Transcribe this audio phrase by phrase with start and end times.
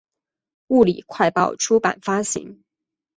[0.69, 2.63] 物理快报出版发行。